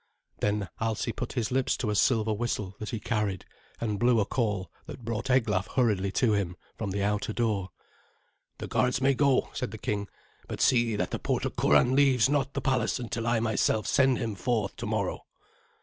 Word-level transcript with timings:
Then 0.39 0.67
Alsi 0.79 1.11
put 1.11 1.33
his 1.33 1.51
lips 1.51 1.77
to 1.77 1.91
a 1.91 1.95
silver 1.95 2.33
whistle 2.33 2.73
that 2.79 2.89
he 2.89 2.99
carried, 2.99 3.45
and 3.79 3.99
blew 3.99 4.19
a 4.19 4.25
call 4.25 4.71
that 4.87 5.05
brought 5.05 5.29
Eglaf 5.29 5.67
hurriedly 5.75 6.11
to 6.13 6.33
him 6.33 6.55
from 6.75 6.89
the 6.89 7.03
outer 7.03 7.33
door. 7.33 7.69
"The 8.57 8.65
guards 8.65 8.99
may 8.99 9.13
go," 9.13 9.51
said 9.53 9.69
the 9.69 9.77
king; 9.77 10.07
"but 10.47 10.59
see 10.59 10.95
that 10.95 11.11
the 11.11 11.19
porter 11.19 11.51
Curan 11.51 11.95
leaves 11.95 12.29
not 12.29 12.53
the 12.55 12.61
palace 12.61 12.99
until 12.99 13.27
I 13.27 13.39
myself 13.41 13.85
send 13.85 14.17
him 14.17 14.33
forth 14.33 14.75
tomorrow." 14.75 15.23